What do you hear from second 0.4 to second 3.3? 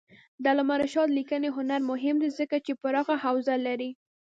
د علامه رشاد لیکنی هنر مهم دی ځکه چې پراخه